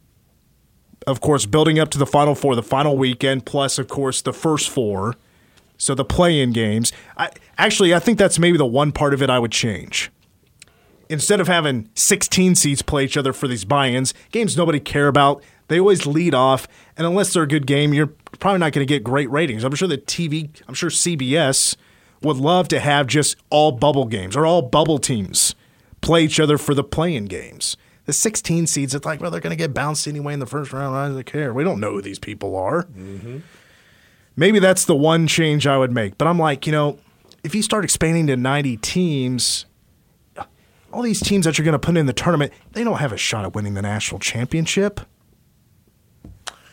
[1.07, 4.33] of course, building up to the Final Four, the final weekend, plus, of course, the
[4.33, 5.17] first four.
[5.77, 6.93] So the play-in games.
[7.17, 10.11] I, actually, I think that's maybe the one part of it I would change.
[11.09, 15.43] Instead of having 16 seeds play each other for these buy-ins, games nobody care about,
[15.69, 16.67] they always lead off,
[16.97, 19.65] and unless they're a good game, you're probably not going to get great ratings.
[19.65, 21.77] I'm sure the TV, I'm sure CBS
[22.23, 25.55] would love to have just all bubble games or all bubble teams
[26.01, 27.77] play each other for the play-in games.
[28.07, 30.73] The 16 seeds, it's like, well, they're going to get bounced anyway in the first
[30.73, 30.97] round.
[30.97, 31.53] I don't care.
[31.53, 32.85] We don't know who these people are.
[32.85, 33.39] Mm-hmm.
[34.35, 36.17] Maybe that's the one change I would make.
[36.17, 36.99] But I'm like, you know,
[37.45, 39.67] if you start expanding to 90 teams,
[40.93, 43.17] all these teams that you're going to put in the tournament, they don't have a
[43.17, 45.01] shot at winning the national championship.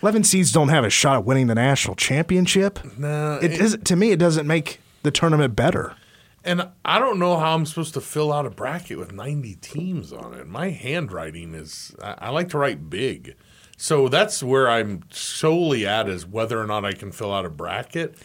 [0.01, 2.80] 11 seeds don't have a shot at winning the national championship.
[2.97, 5.95] No, It doesn't, to me, it doesn't make the tournament better.
[6.43, 10.13] And I don't know how I'm supposed to fill out a bracket with 90 teams
[10.13, 10.47] on it.
[10.47, 13.36] My handwriting is, I, I like to write big.
[13.78, 17.49] So that's where I'm solely at is whether or not I can fill out a
[17.49, 18.15] bracket.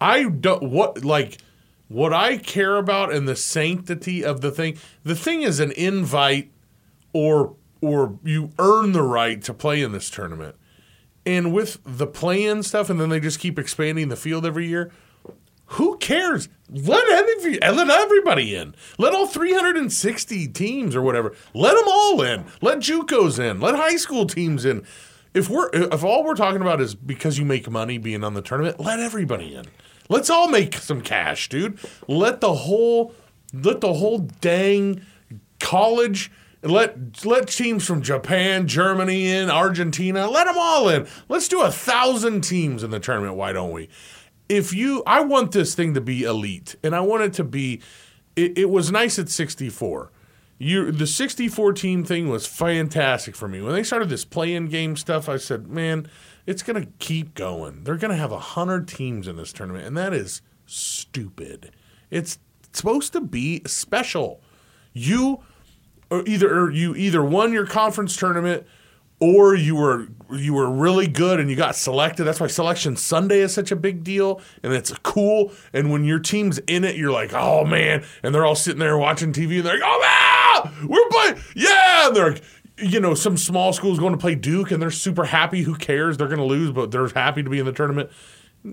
[0.00, 1.38] I don't, what, like,
[1.88, 6.50] what I care about and the sanctity of the thing, the thing is an invite
[7.12, 10.56] or, or you earn the right to play in this tournament.
[11.26, 14.92] And with the play-in stuff, and then they just keep expanding the field every year.
[15.68, 16.48] Who cares?
[16.68, 18.74] Let every, let everybody in.
[18.98, 21.34] Let all 360 teams or whatever.
[21.54, 22.44] Let them all in.
[22.60, 23.60] Let JUCOs in.
[23.60, 24.84] Let high school teams in.
[25.32, 28.42] if we're if all we're talking about is because you make money being on the
[28.42, 29.64] tournament, let everybody in.
[30.08, 31.78] Let's all make some cash, dude.
[32.08, 33.14] Let the whole
[33.52, 35.02] let the whole dang
[35.60, 36.30] college
[36.62, 41.06] let let teams from Japan, Germany in, Argentina, let them all in.
[41.28, 43.36] Let's do a thousand teams in the tournament.
[43.36, 43.88] Why don't we?
[44.48, 47.80] If you, I want this thing to be elite, and I want it to be.
[48.36, 50.10] It, it was nice at sixty four.
[50.58, 53.60] You the sixty four team thing was fantastic for me.
[53.60, 56.08] When they started this play-in game stuff, I said, man,
[56.46, 57.84] it's gonna keep going.
[57.84, 61.72] They're gonna have hundred teams in this tournament, and that is stupid.
[62.10, 62.38] It's
[62.72, 64.40] supposed to be special.
[64.92, 65.40] You
[66.10, 68.66] or either or you either won your conference tournament
[69.20, 72.24] or you were you were really good and you got selected.
[72.24, 75.52] That's why selection Sunday is such a big deal and it's cool.
[75.72, 78.98] And when your team's in it, you're like, oh man, and they're all sitting there
[78.98, 82.06] watching TV and they're like, oh man, Ah, we're playing, yeah.
[82.08, 82.42] And they're like,
[82.78, 85.62] you know, some small schools going to play Duke and they're super happy.
[85.62, 86.16] Who cares?
[86.16, 88.10] They're going to lose, but they're happy to be in the tournament.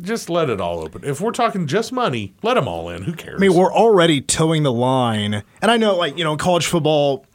[0.02, 1.04] Just let it all open.
[1.04, 3.04] If we're talking just money, let them all in.
[3.04, 3.36] Who cares?
[3.36, 7.26] I mean, we're already toeing the line, and I know, like you know, college football,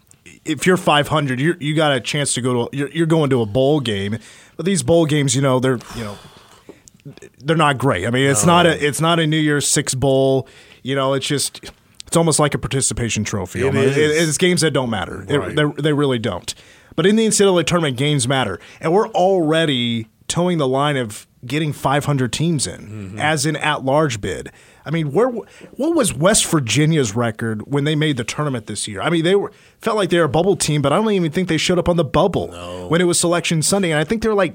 [0.46, 3.42] if you're 500, you you got a chance to go to you're, you're going to
[3.42, 4.18] a bowl game,
[4.56, 6.16] but these bowl games, you know, they're you know
[7.38, 8.06] they're not great.
[8.06, 10.48] I mean, it's not a it's not a New Year's Six bowl.
[10.82, 11.70] You know, it's just
[12.06, 13.66] it's almost like a participation trophy.
[13.66, 14.28] It is.
[14.28, 15.24] it's games that don't matter.
[15.28, 16.54] It- they, they really don't.
[16.94, 21.72] But in the NCAA tournament, games matter, and we're already toeing the line of getting
[21.72, 23.18] 500 teams in Mm-hmm.
[23.20, 24.50] as an at-large bid.
[24.84, 29.00] I mean, where what was West Virginia's record when they made the tournament this year?
[29.02, 31.30] I mean, they were felt like they were a bubble team, but I don't even
[31.32, 32.48] think they showed up on the bubble
[32.88, 34.54] when it was Selection Sunday, and I think they were like.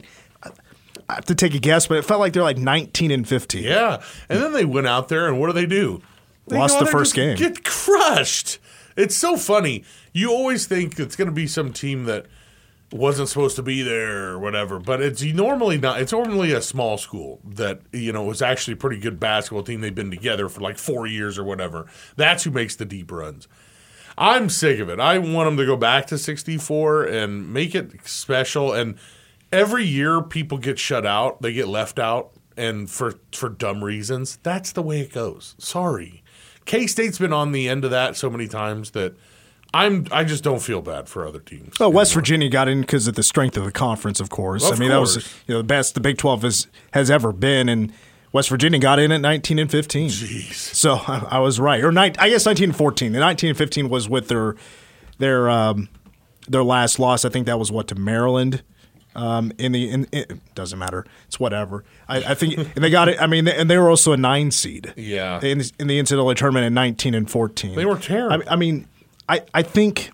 [1.10, 3.64] I have to take a guess, but it felt like they're like 19 and 15.
[3.64, 6.02] Yeah, and then they went out there, and what do they do?
[6.48, 7.38] They Lost the first game.
[7.38, 8.60] Get crushed.
[8.96, 9.84] It's so funny.
[10.12, 12.26] You always think it's going to be some team that
[12.92, 16.02] wasn't supposed to be there or whatever, but it's normally not.
[16.02, 19.82] It's normally a small school that you know was actually a pretty good basketball team.
[19.82, 21.88] They've been together for like four years or whatever.
[22.16, 23.48] That's who makes the deep runs.
[24.18, 25.00] I'm sick of it.
[25.00, 28.74] I want them to go back to 64 and make it special.
[28.74, 28.96] And
[29.52, 31.42] every year, people get shut out.
[31.42, 34.38] They get left out, and for for dumb reasons.
[34.44, 35.56] That's the way it goes.
[35.60, 36.21] Sorry,
[36.66, 39.16] K State's been on the end of that so many times that
[39.74, 40.08] I'm.
[40.12, 41.80] I just don't feel bad for other teams.
[41.80, 44.70] Well, West Virginia got in because of the strength of the conference, of course.
[44.70, 47.32] Of I mean, that was you know the best the Big Twelve has has ever
[47.32, 47.94] been, and
[48.34, 50.10] West Virginia got in at nineteen and fifteen.
[50.10, 50.54] Jeez.
[50.54, 53.12] So I, I was right, or nine, I guess nineteen and fourteen.
[53.14, 54.56] The nineteen and fifteen was with their
[55.18, 55.90] their um,
[56.48, 57.26] their last loss.
[57.26, 58.64] I think that was what to Maryland.
[59.14, 61.06] Um, in the in, it doesn't matter.
[61.28, 61.84] It's whatever.
[62.08, 63.22] I, I think and they got it.
[63.22, 64.94] I mean, and they were also a nine seed.
[64.96, 65.42] Yeah.
[65.42, 67.76] in, in the NCAA tournament in nineteen and fourteen.
[67.76, 68.44] They were terrible.
[68.48, 68.88] I, I mean,
[69.28, 70.12] I I think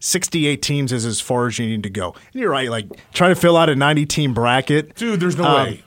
[0.00, 2.14] 68 teams is as far as you need to go.
[2.32, 4.94] And you're right, like trying to fill out a 90 team bracket.
[4.94, 5.84] Dude, there's no um, way.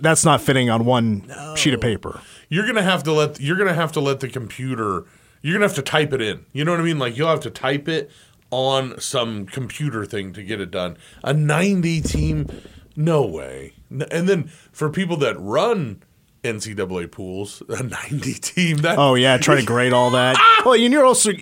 [0.00, 2.20] That's not fitting on one sheet of paper.
[2.48, 3.40] You're gonna have to let.
[3.40, 5.04] You're gonna have to let the computer.
[5.42, 6.46] You're gonna have to type it in.
[6.52, 6.98] You know what I mean?
[6.98, 8.10] Like you'll have to type it
[8.50, 10.96] on some computer thing to get it done.
[11.22, 12.48] A 90 team,
[12.96, 13.74] no way.
[13.90, 16.02] And then for people that run
[16.42, 18.76] NCAA pools, a 90 team.
[18.78, 20.36] That Oh yeah, try to grade all that.
[20.64, 21.32] well, and you're also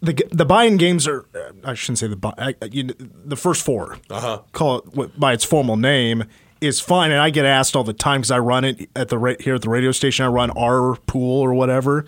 [0.00, 1.26] the the buy-in games are.
[1.34, 2.84] uh, I shouldn't say the buy, you,
[3.24, 3.98] the first four.
[4.10, 4.42] Uh-huh.
[4.52, 6.24] Call it by its formal name
[6.60, 9.36] is fine, and I get asked all the time because I run it at the
[9.40, 10.24] here at the radio station.
[10.24, 12.04] I run our pool or whatever,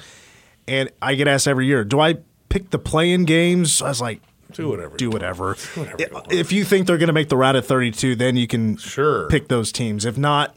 [0.66, 2.18] and I get asked every year, "Do I
[2.54, 4.20] pick the play-in games?" I was like.
[4.52, 5.56] Do whatever Do whatever.
[5.74, 5.96] whatever
[6.30, 6.38] you.
[6.38, 9.26] If you think they're going to make the round of 32, then you can Sure.
[9.28, 10.04] pick those teams.
[10.04, 10.54] If not,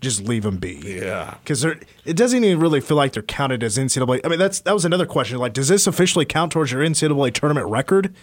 [0.00, 1.34] just leave them be Yeah.
[1.42, 4.20] because it doesn't even really feel like they're counted as NCAA.
[4.24, 5.38] I mean, that's that was another question.
[5.38, 8.14] Like, does this officially count towards your NCAA tournament record?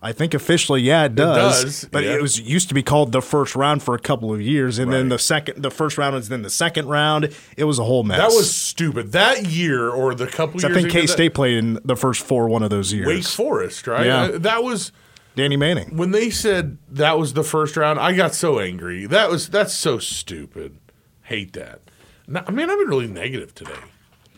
[0.00, 1.64] I think officially, yeah, it does.
[1.64, 2.14] does, but yeah.
[2.14, 4.92] it was used to be called the first round for a couple of years, and
[4.92, 7.34] then the second, the first round was then the second round.
[7.56, 8.18] It was a whole mess.
[8.18, 9.10] That was stupid.
[9.10, 12.48] That year or the couple years, I think K State played in the first four
[12.48, 13.08] one of those years.
[13.08, 14.06] Wake Forest, right?
[14.06, 14.28] Yeah.
[14.38, 14.92] That was
[15.34, 15.96] Danny Manning.
[15.96, 19.06] when they said that was the first round, I got so angry.
[19.06, 20.78] That was that's so stupid.
[21.22, 21.80] Hate that.
[22.28, 23.72] Now, I mean, I've been really negative today.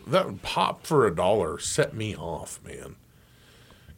[0.07, 2.95] That pop for a dollar set me off, man.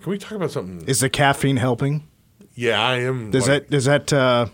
[0.04, 0.86] Can we talk about something?
[0.86, 2.06] Is the caffeine helping?
[2.56, 3.32] Yeah, I am.
[3.32, 4.48] Does like- that does that uh,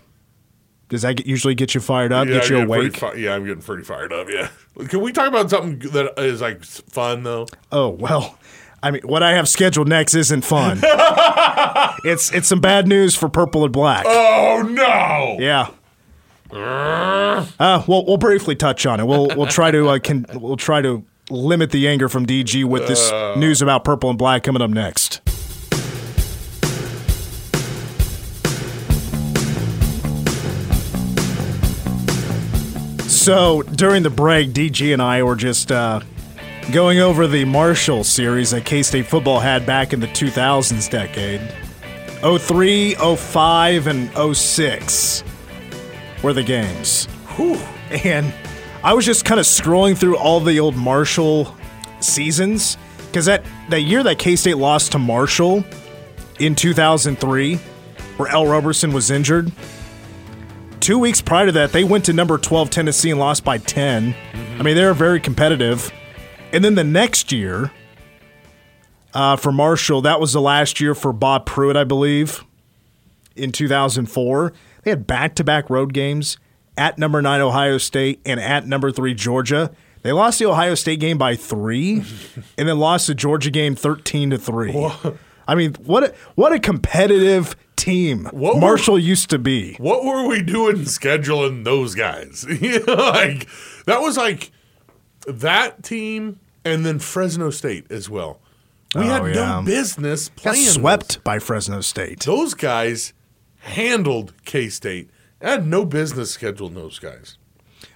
[0.89, 2.27] does that get, usually get you fired up?
[2.27, 2.97] Yeah, get I'm you awake?
[2.97, 4.27] fi- yeah, I'm getting pretty fired up.
[4.29, 4.49] Yeah.
[4.87, 7.47] Can we talk about something that is like fun though?
[7.71, 8.37] Oh well,
[8.83, 10.81] I mean, what I have scheduled next isn't fun.
[12.05, 14.05] it's it's some bad news for purple and black.
[14.07, 15.37] Oh no!
[15.43, 15.69] Yeah.
[16.51, 19.07] Uh, we'll we'll briefly touch on it.
[19.07, 22.87] We'll we'll try to uh, can, we'll try to limit the anger from DG with
[22.87, 25.21] this news about purple and black coming up next.
[33.19, 35.99] So during the break, DG and I were just uh,
[36.71, 41.41] going over the Marshall series that K State football had back in the 2000s decade
[42.21, 45.23] 03, 05, and 06
[46.23, 47.09] were the games.
[48.05, 48.33] And
[48.85, 51.53] I was just kind of scrolling through all the old Marshall
[51.99, 52.77] seasons
[53.07, 55.65] because that, that year that K State lost to Marshall
[56.39, 57.55] in 2003,
[58.15, 59.51] where Ell Roberson was injured,
[60.89, 64.15] two weeks prior to that, they went to number 12 Tennessee and lost by 10.
[64.57, 65.91] I mean, they're very competitive.
[66.51, 67.71] And then the next year,
[69.13, 72.43] uh, for Marshall, that was the last year for Bob Pruett, I believe,
[73.35, 74.51] in 2004.
[74.81, 76.39] They had back to back road games
[76.75, 79.69] at number nine Ohio State and at number three Georgia.
[80.01, 81.97] They lost the Ohio State game by three,
[82.57, 84.73] and then lost the Georgia game thirteen to three.
[85.47, 89.75] I mean, what a, what a competitive team What were- Marshall used to be.
[89.75, 92.45] What were we doing scheduling those guys?
[92.49, 93.47] You know, like
[93.85, 94.51] that was like
[95.27, 98.39] that team and then Fresno State as well.
[98.95, 99.59] We Oh, had yeah.
[99.59, 102.21] no business Got playing swept by Fresno State.
[102.21, 102.39] Those.
[102.39, 103.13] those guys
[103.59, 105.09] handled K State.
[105.41, 107.37] I had no business scheduling those guys.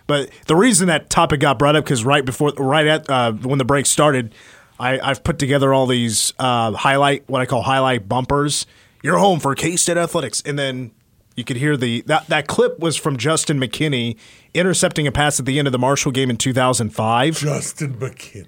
[0.08, 3.58] But the reason that topic got brought up because right before, right at uh, when
[3.58, 4.34] the break started,
[4.80, 8.66] I, I've put together all these uh, highlight, what I call highlight bumpers.
[9.04, 10.92] You're home for K State athletics, and then
[11.36, 14.18] you could hear the that that clip was from Justin McKinney
[14.54, 17.38] intercepting a pass at the end of the Marshall game in 2005.
[17.38, 18.48] Justin McKinney.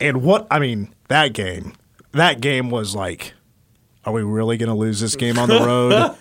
[0.00, 1.74] And what I mean, that game,
[2.10, 3.34] that game was like,
[4.04, 5.60] are we really going to lose this game on the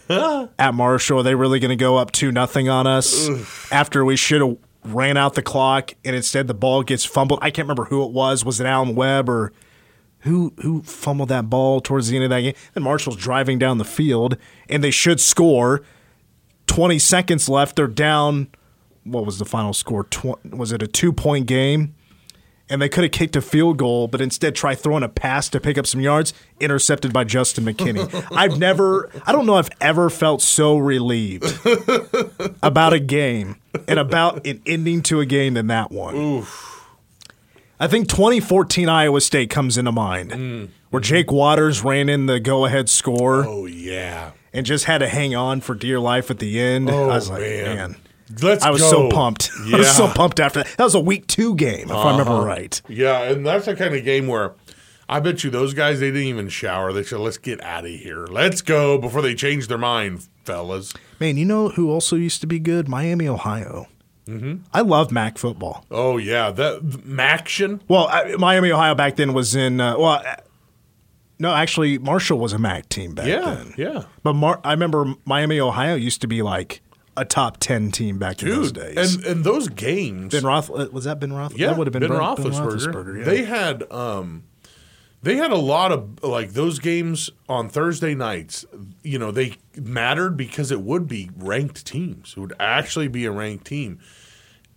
[0.07, 1.21] road at Marshall?
[1.21, 4.57] Are they really going to go up two nothing on us after we should have
[4.83, 7.39] ran out the clock and instead the ball gets fumbled?
[7.41, 8.45] I can't remember who it was.
[8.45, 9.51] Was it Alan Webb or
[10.21, 12.53] who who fumbled that ball towards the end of that game?
[12.75, 14.38] And Marshall's driving down the field
[14.69, 15.81] and they should score.
[16.67, 17.75] Twenty seconds left.
[17.75, 18.47] They're down.
[19.03, 20.03] What was the final score?
[20.05, 21.95] Tw- was it a two point game?
[22.71, 25.60] and they could have kicked a field goal, but instead try throwing a pass to
[25.60, 28.25] pick up some yards, intercepted by Justin McKinney.
[28.31, 31.60] I've never, I don't know, I've ever felt so relieved
[32.63, 33.57] about a game
[33.89, 36.15] and about an ending to a game than that one.
[37.81, 41.07] I think 2014 Iowa State comes into mind, mm, where mm-hmm.
[41.07, 44.33] Jake Waters ran in the go-ahead score Oh yeah.
[44.53, 46.91] and just had to hang on for dear life at the end.
[46.91, 47.75] Oh I was oh, like, man.
[47.75, 47.95] man.
[48.39, 48.91] Let's I was go.
[48.91, 49.49] so pumped.
[49.65, 49.75] Yeah.
[49.77, 50.77] I was so pumped after that.
[50.77, 52.19] That was a week two game, if I uh-huh.
[52.19, 52.79] remember right.
[52.87, 54.53] Yeah, and that's the kind of game where
[55.09, 56.93] I bet you those guys they didn't even shower.
[56.93, 58.27] They said, "Let's get out of here.
[58.27, 62.47] Let's go before they change their mind, fellas." Man, you know who also used to
[62.47, 62.87] be good?
[62.87, 63.87] Miami, Ohio.
[64.27, 64.57] Mm-hmm.
[64.73, 65.86] I love MAC football.
[65.91, 67.81] Oh yeah, that Maction.
[67.88, 69.81] Well, I, Miami, Ohio back then was in.
[69.81, 70.36] Uh, well, uh,
[71.39, 73.73] no, actually, Marshall was a MAC team back Yeah, then.
[73.77, 76.81] yeah, But Mar- I remember Miami, Ohio used to be like
[77.17, 79.15] a top ten team back in those days.
[79.15, 81.57] And and those games, ben Roth uh, was that Ben Roth?
[81.57, 83.17] yeah, that would have been Ben Ben Roethlisberger.
[83.19, 83.23] yeah.
[83.25, 84.43] They had um,
[85.23, 88.65] they had a lot of like those games on Thursday nights.
[89.03, 92.34] You know, they mattered because it would be ranked teams.
[92.36, 93.99] It would actually be a ranked team.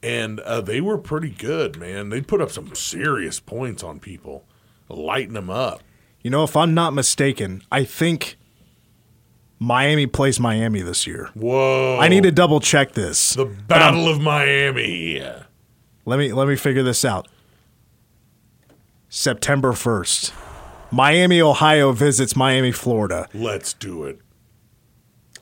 [0.02, 2.10] And uh, they were pretty good, man.
[2.10, 4.44] They put up some serious points on people,
[4.90, 5.82] lighting them up.
[6.20, 8.36] you know, if I'm not mistaken, I think
[9.58, 11.30] Miami plays Miami this year.
[11.32, 11.96] Whoa!
[11.98, 13.32] I need to double check this.
[13.32, 15.22] the Battle of Miami.
[16.04, 17.28] Let me let me figure this out.
[19.14, 20.32] September 1st.
[20.90, 23.28] Miami, Ohio visits Miami, Florida.
[23.32, 24.18] Let's do it.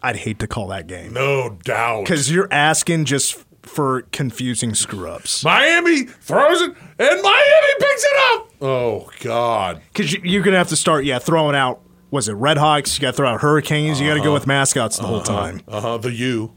[0.03, 2.05] I'd hate to call that game No doubt.
[2.05, 5.43] cuz you're asking just for confusing screw ups.
[5.43, 8.51] Miami throws it and Miami picks it up.
[8.61, 9.81] Oh God!
[9.97, 11.81] You, you're going to have to start yeah, throwing out
[12.11, 12.99] was it Red Hawks?
[12.99, 13.99] You got to throw out Hurricanes.
[14.01, 15.63] You got to go with mascots the whole time.
[15.67, 15.97] Uh huh.
[15.97, 16.53] The U.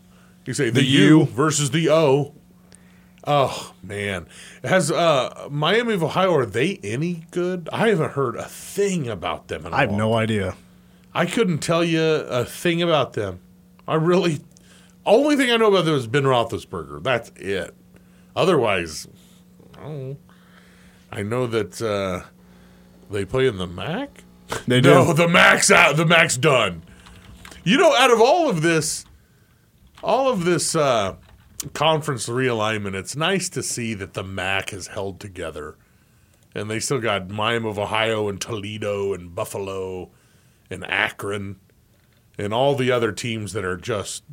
[0.46, 1.26] You say the, The U, U.
[1.28, 2.35] versus the O.
[3.28, 4.28] Oh man,
[4.64, 7.70] has uh, Miami of Ohio are they any good?
[7.74, 9.66] I haven't heard a thing about them.
[9.66, 10.56] In a I have no idea.
[11.14, 13.40] I couldn't tell you a thing about them.
[13.88, 14.42] I really,
[15.06, 17.02] only thing I know about them is Ben Roethlisberger.
[17.02, 17.74] That's it.
[18.36, 19.08] Otherwise,
[19.78, 20.18] I know.
[21.12, 22.28] I know that uh,
[23.10, 24.24] they play in the MAC.
[24.68, 24.90] They do.
[24.90, 25.96] No, the Mac's out.
[25.96, 26.84] The Mac's done.
[27.64, 29.06] You know, out of all of this,
[30.04, 31.16] all of this uh,
[31.74, 35.76] conference realignment, it's nice to see that the MAC has held together,
[36.54, 40.10] and they still got Miami of Ohio and Toledo and Buffalo
[40.70, 41.58] and Akron
[42.38, 44.24] and all the other teams that are just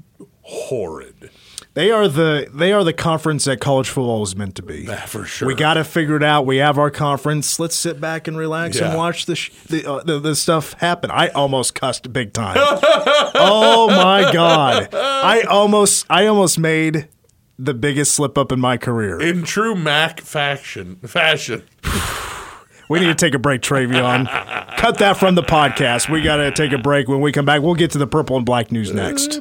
[0.42, 1.30] horrid.
[1.74, 4.84] They are the they are the conference that college football was meant to be.
[5.06, 5.48] For sure.
[5.48, 6.44] We got to figure it out.
[6.44, 7.58] We have our conference.
[7.58, 8.88] Let's sit back and relax Yeah.
[8.88, 11.10] and watch the, sh- the, uh, the the stuff happen.
[11.10, 12.56] I almost cussed big time.
[12.60, 14.88] oh my god!
[14.92, 17.08] I almost I almost made
[17.58, 19.20] the biggest slip up in my career.
[19.20, 21.62] In true Mac fashion, fashion.
[22.88, 24.26] We need to take a break, Travion.
[24.76, 26.10] Cut that from the podcast.
[26.10, 27.08] We got to take a break.
[27.08, 29.40] When we come back, we'll get to the purple and black news next.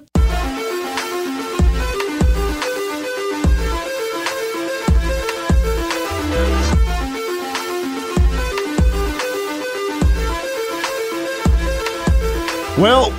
[12.78, 13.14] Well,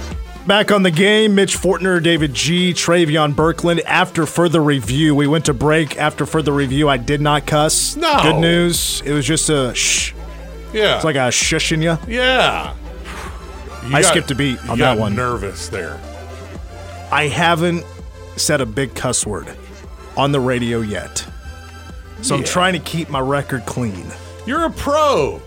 [0.46, 3.82] back on the game, Mitch Fortner, David G, Travion Birkland.
[3.84, 5.96] After further review, we went to break.
[5.98, 7.96] After further review, I did not cuss.
[7.96, 8.20] No.
[8.22, 9.02] Good news.
[9.04, 10.12] It was just a shh.
[10.72, 10.96] Yeah.
[10.96, 11.98] It's like a shushing you.
[12.12, 12.74] yeah.
[13.86, 15.16] You I skipped a beat on got that one.
[15.16, 16.00] Nervous there.
[17.10, 17.84] I haven't
[18.36, 19.48] said a big cuss word
[20.16, 21.26] on the radio yet.
[22.22, 24.06] So I'm trying to keep my record clean.
[24.46, 25.42] You're a pro.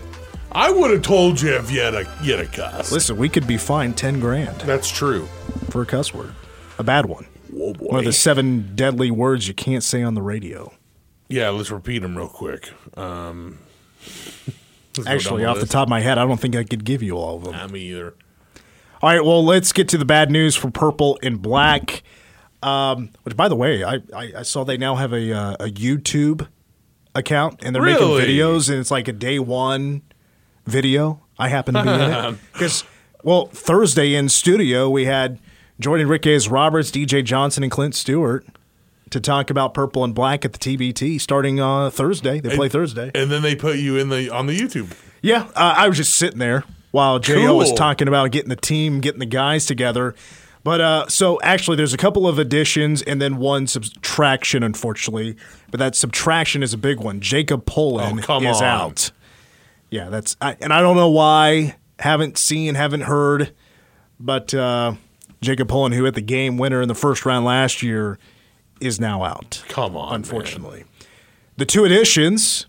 [0.52, 2.90] I would have told you if you had a, you had a cuss.
[2.92, 5.26] Listen, we could be fined 10 grand That's true.
[5.70, 6.34] for a cuss word.
[6.78, 7.26] A bad one.
[7.50, 7.86] Whoa, boy.
[7.86, 10.72] One of the seven deadly words you can't say on the radio.
[11.28, 12.70] yeah, let's repeat them real quick.
[12.96, 13.58] Um,
[14.96, 15.72] let's go Actually, down off the list.
[15.72, 17.72] top of my head, I don't think I could give you all of them.
[17.72, 18.14] Me either.
[19.02, 22.02] All right, well, let's get to the bad news for purple and black.
[22.62, 25.66] Um, which, by the way, I, I, I saw they now have a, uh, a
[25.66, 26.48] YouTube
[27.14, 28.22] account and they're Really?
[28.22, 30.02] making videos, and it's like a day one
[30.66, 31.20] video.
[31.38, 32.84] I happen to be in it because,
[33.22, 35.38] well, Thursday in studio we had
[35.80, 38.46] Jordan Riquez Roberts, DJ Johnson, and Clint Stewart
[39.10, 42.40] to talk about purple and black at the TBT starting uh, Thursday.
[42.40, 43.10] They play Thursday.
[43.14, 44.92] And then they put you in the on the YouTube.
[45.22, 49.00] Yeah, uh, I was just sitting there while Jo was talking about getting the team,
[49.00, 50.14] getting the guys together.
[50.64, 55.36] But uh, so actually, there's a couple of additions and then one subtraction, unfortunately.
[55.70, 57.20] But that subtraction is a big one.
[57.20, 58.64] Jacob Pullen Oh, is on.
[58.64, 59.10] out.
[59.90, 61.76] Yeah, that's I, and I don't know why.
[61.98, 63.54] Haven't seen, haven't heard,
[64.20, 64.94] but uh,
[65.40, 68.18] Jacob Pullen, who hit the game winner in the first round last year,
[68.80, 69.64] is now out.
[69.68, 70.14] Come on, man.
[70.16, 70.84] unfortunately.
[71.56, 72.66] The two additions,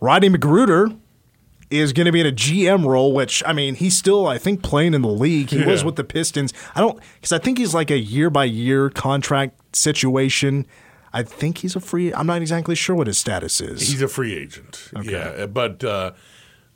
[0.00, 0.98] Rodney McGruder
[1.70, 4.62] is going to be in a GM role, which I mean, he's still I think
[4.62, 5.50] playing in the league.
[5.50, 6.52] He was with the Pistons.
[6.74, 10.66] I don't because I think he's like a year by year contract situation.
[11.16, 12.12] I think he's a free.
[12.12, 13.88] I'm not exactly sure what his status is.
[13.88, 14.90] He's a free agent.
[15.02, 16.12] Yeah, but uh,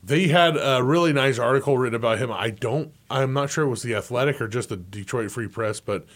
[0.03, 2.32] they had a really nice article written about him.
[2.32, 2.95] I don't.
[3.11, 6.07] I'm not sure it was the Athletic or just the Detroit Free Press, but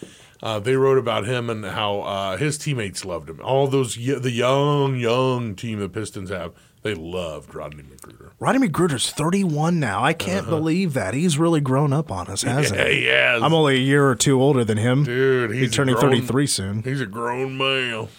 [0.42, 3.40] uh, they wrote about him and how uh, his teammates loved him.
[3.42, 8.23] All those the young young team the Pistons have, they loved Rodney McGruder.
[8.44, 10.04] Rodney McGruder's 31 now.
[10.04, 11.14] I can't believe that.
[11.14, 13.00] He's really grown up on us, hasn't Yeah, he?
[13.00, 13.42] he has.
[13.42, 15.04] I'm only a year or two older than him.
[15.04, 16.82] Dude, he's a turning grown- 33 soon.
[16.82, 18.10] He's a grown male.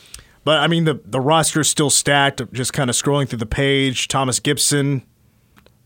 [0.43, 2.41] But I mean, the the roster is still stacked.
[2.53, 5.03] Just kind of scrolling through the page: Thomas Gipson,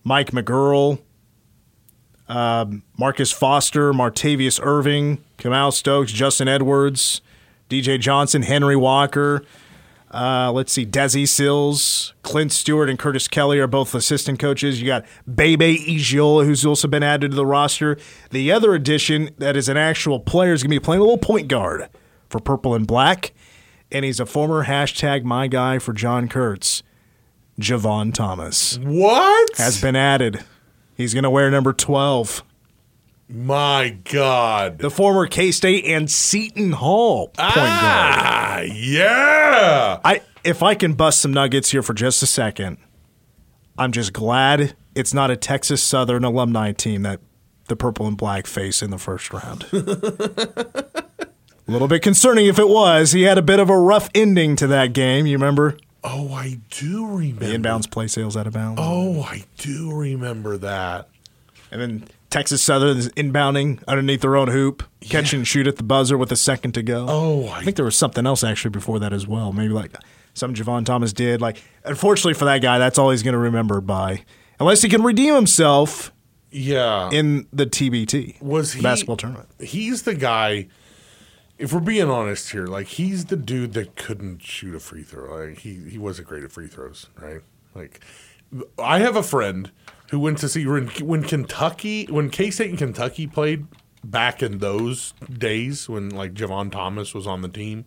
[0.05, 0.99] Mike McGuirl,
[2.27, 7.21] um, Marcus Foster, Martavious Irving, Kamau Stokes, Justin Edwards,
[7.69, 9.43] DJ Johnson, Henry Walker.
[10.11, 14.81] Uh, let's see, Desi Sills, Clint Stewart, and Curtis Kelly are both assistant coaches.
[14.81, 17.95] You got Bebe Igiola, who's also been added to the roster.
[18.31, 21.19] The other addition that is an actual player is going to be playing a little
[21.19, 21.89] point guard
[22.27, 23.33] for Purple and Black,
[23.91, 26.81] and he's a former hashtag my guy for John Kurtz.
[27.59, 29.57] Jevon Thomas What?
[29.57, 30.43] has been added.
[30.95, 32.43] He's going to wear number 12.
[33.31, 34.79] My God.
[34.79, 37.57] The former K State and Seton Hall point guard.
[37.57, 39.99] ah, yeah.
[40.03, 42.77] I if I can bust some nuggets here for just a second,
[43.77, 47.19] I'm just glad it's not a Texas Southern alumni team that
[47.67, 49.65] the purple and black face in the first round.
[49.73, 50.85] a
[51.67, 53.11] little bit concerning if it was.
[53.11, 55.27] He had a bit of a rough ending to that game.
[55.27, 57.45] You remember Oh, I do remember.
[57.45, 61.09] the inbounds play sales out of bounds, Oh, I do remember that.
[61.71, 65.83] and then Texas Southern is inbounding underneath their own hoop, catch and shoot at the
[65.83, 67.05] buzzer with a second to go.
[67.09, 69.51] Oh, I I, think there was something else actually before that as well.
[69.51, 69.95] Maybe like
[70.35, 71.41] some Jevon Thomas did.
[71.41, 74.23] Like, unfortunately for that guy, that's all he's going to remember by,
[74.59, 76.11] unless he can redeem himself
[76.51, 77.09] yeah.
[77.11, 79.49] in the TBT was he basketball tournament.
[79.59, 80.67] He's the guy.
[81.57, 85.47] If we're being honest here, like he's the dude that couldn't shoot a free throw.
[85.47, 87.41] Like he he wasn't great at free throws, right?
[87.75, 88.01] Like
[88.77, 89.71] I have a friend
[90.11, 93.67] who went to see when, when Kentucky, when K State and Kentucky played
[94.03, 97.85] back in those days when like Jevon Thomas was on the team.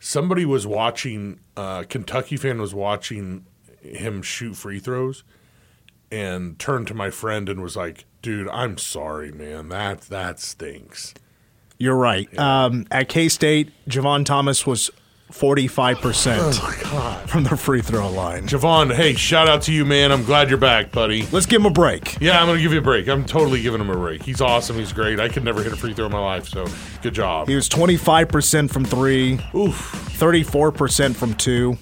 [0.00, 1.40] Somebody was watching.
[1.56, 3.46] Uh, Kentucky fan was watching
[3.80, 5.24] him shoot free throws,
[6.10, 9.70] and turned to my friend and was like, "Dude, I'm sorry, man.
[9.70, 11.14] That that stinks."
[11.78, 12.36] You're right.
[12.38, 14.90] Um, at K State, Jevon Thomas was
[15.30, 18.46] 45% from the free throw line.
[18.46, 20.10] Jevon, hey, shout out to you, man.
[20.10, 21.26] I'm glad you're back, buddy.
[21.32, 22.18] Let's give him a break.
[22.20, 23.08] Yeah, I'm gonna give you a break.
[23.08, 24.22] I'm totally giving him a break.
[24.22, 24.76] He's awesome.
[24.76, 25.20] He's great.
[25.20, 26.66] I could never hit a free throw in my life, so
[27.02, 27.48] good job.
[27.48, 31.76] He was 25% from three, Oof, 34% from two,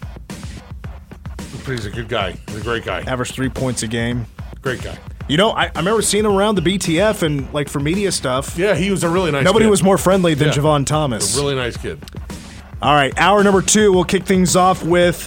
[1.64, 2.32] but he's a good guy.
[2.48, 3.00] He's a great guy.
[3.02, 4.26] averaged three points a game.
[4.60, 4.98] Great guy.
[5.28, 8.56] You know, I, I remember seeing him around the BTF and like for media stuff.
[8.58, 9.44] Yeah, he was a really nice.
[9.44, 9.70] Nobody kid.
[9.70, 10.54] was more friendly than Yeah.
[10.54, 11.36] Jevon Thomas.
[11.36, 12.00] really nice kid.
[12.82, 15.26] All right, hour number two, we'll kick things off with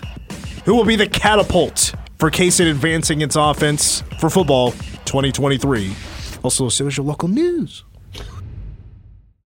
[0.66, 4.72] who will be the catapult for K-State advancing its offense for football
[5.06, 5.96] 2023.
[6.44, 7.84] Also, so is your local news.